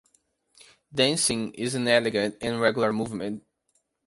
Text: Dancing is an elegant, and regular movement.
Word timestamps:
Dancing 0.91 1.51
is 1.53 1.75
an 1.75 1.87
elegant, 1.87 2.35
and 2.41 2.59
regular 2.59 2.91
movement. 2.91 3.43